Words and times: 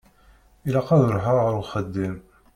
Ilaq 0.67 0.87
ad 0.95 1.03
ṛuḥeɣ 1.15 1.37
ar 1.47 1.55
uxeddim. 1.61 2.15